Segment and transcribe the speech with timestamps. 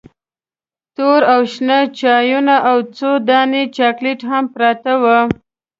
[0.95, 5.19] تور او شنه چایونه او څو دانې چاکلیټ هم پراته وو.